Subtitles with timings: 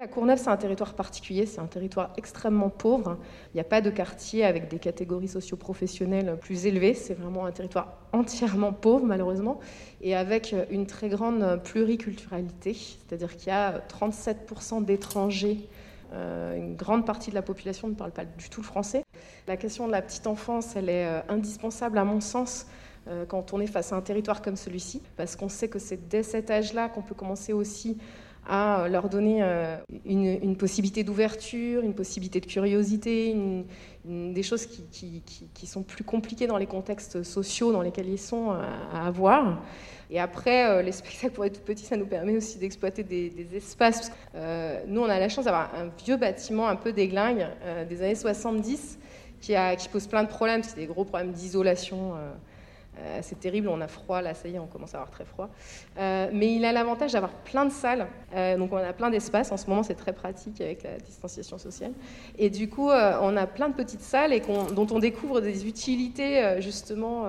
[0.00, 3.16] La Courneuve, c'est un territoire particulier, c'est un territoire extrêmement pauvre.
[3.52, 6.94] Il n'y a pas de quartier avec des catégories socio-professionnelles plus élevées.
[6.94, 9.60] C'est vraiment un territoire entièrement pauvre, malheureusement,
[10.00, 12.74] et avec une très grande pluriculturalité.
[12.74, 15.68] C'est-à-dire qu'il y a 37% d'étrangers.
[16.12, 19.04] Euh, une grande partie de la population ne parle pas du tout le français.
[19.46, 22.66] La question de la petite enfance, elle est euh, indispensable, à mon sens,
[23.06, 26.08] euh, quand on est face à un territoire comme celui-ci, parce qu'on sait que c'est
[26.08, 27.96] dès cet âge-là qu'on peut commencer aussi
[28.46, 33.34] à leur donner euh, une, possibilité d'ouverture, une possibilité de curiosité,
[34.04, 38.62] des choses qui, sont plus compliquées dans les contextes sociaux dans lesquels ils sont euh,
[38.92, 39.62] à, avoir.
[40.10, 43.32] Et après, euh, les spectacles pour être tout petits, ça nous permet aussi d'exploiter des,
[43.54, 44.12] espaces.
[44.86, 47.46] nous, on a la chance d'avoir un vieux bâtiment un peu déglingue
[47.88, 48.98] des années 70
[49.40, 49.54] qui,
[49.90, 50.62] pose plein de problèmes.
[50.62, 52.14] C'est des gros problèmes d'isolation.
[53.22, 55.48] C'est terrible, on a froid, là ça y est, on commence à avoir très froid.
[55.98, 59.52] Euh, mais il a l'avantage d'avoir plein de salles, euh, donc on a plein d'espaces.
[59.52, 61.92] En ce moment, c'est très pratique avec la distanciation sociale.
[62.38, 66.56] Et du coup, on a plein de petites salles et dont on découvre des utilités,
[66.60, 67.26] justement.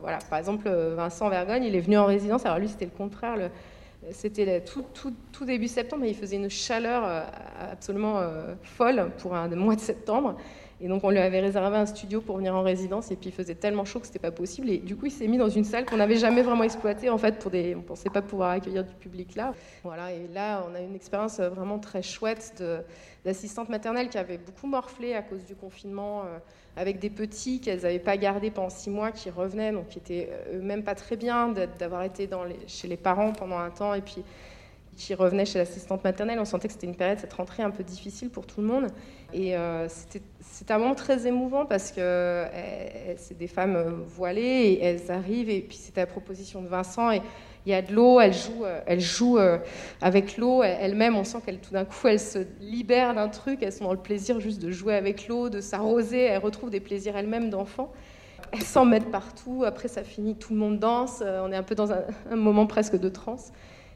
[0.00, 2.44] voilà, par exemple, Vincent Vergogne, il est venu en résidence.
[2.46, 3.50] Alors lui, c'était le contraire.
[4.12, 4.84] c'était tout,
[5.32, 7.24] tout, début septembre, et il faisait une chaleur
[7.72, 8.20] absolument
[8.62, 10.36] folle pour un mois de septembre.
[10.82, 13.32] Et donc on lui avait réservé un studio pour venir en résidence et puis il
[13.32, 14.70] faisait tellement chaud que c'était pas possible.
[14.70, 17.18] Et du coup il s'est mis dans une salle qu'on n'avait jamais vraiment exploitée en
[17.18, 19.52] fait pour des, on pensait pas pouvoir accueillir du public là.
[19.84, 22.62] Voilà et là on a une expérience vraiment très chouette
[23.24, 26.38] d'assistante maternelle qui avait beaucoup morflé à cause du confinement euh,
[26.76, 30.30] avec des petits qu'elles n'avaient pas gardés pendant six mois qui revenaient donc qui étaient
[30.30, 33.92] euh, eux-mêmes pas très bien d'avoir été dans les, chez les parents pendant un temps
[33.92, 34.24] et puis
[35.00, 36.38] qui revenaient chez l'assistante maternelle.
[36.40, 38.88] On sentait que c'était une période, cette rentrée un peu difficile pour tout le monde.
[39.32, 44.42] Et euh, c'était un moment très émouvant parce que eh, c'est des femmes euh, voilées
[44.42, 45.48] et elles arrivent.
[45.48, 47.10] Et puis c'était la proposition de Vincent.
[47.12, 47.22] Et
[47.64, 49.38] il y a de l'eau, elle joue, euh, elle joue
[50.02, 51.16] avec l'eau elle-même.
[51.16, 53.62] On sent qu'elle tout d'un coup, elle se libère d'un truc.
[53.62, 56.24] Elles sont dans le plaisir juste de jouer avec l'eau, de s'arroser.
[56.24, 57.90] Elles retrouvent des plaisirs elles-mêmes d'enfants.
[58.52, 59.62] Elles s'en mettent partout.
[59.64, 61.22] Après, ça finit, tout le monde danse.
[61.22, 63.50] On est un peu dans un, un moment presque de transe.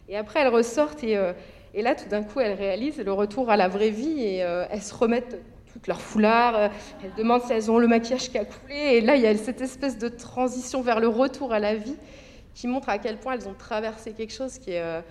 [0.08, 1.32] Et après, elles ressortent et, euh,
[1.74, 4.64] et là, tout d'un coup, elles réalisent le retour à la vraie vie et euh,
[4.70, 5.38] elles se remettent
[5.72, 6.68] toutes leurs foulards, euh,
[7.02, 8.76] elles demandent si elles ont le maquillage qui a coulé.
[8.76, 11.96] Et là, il y a cette espèce de transition vers le retour à la vie
[12.54, 15.02] qui montre à quel point elles ont traversé quelque chose qui est,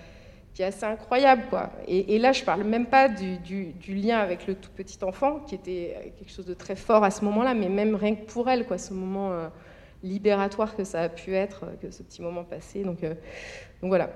[0.64, 1.44] assez incroyable.
[1.50, 1.72] Quoi.
[1.90, 5.56] Et, là, je ne parle même pas du, lien avec le tout petit enfant, qui
[5.56, 8.66] était quelque chose de très fort à ce moment-là, mais même rien que pour elle,
[8.66, 9.34] quoi, ce moment
[10.02, 12.84] libératoire que ça a pu être, que ce petit moment passé.
[12.84, 13.00] Donc
[13.82, 14.12] voilà,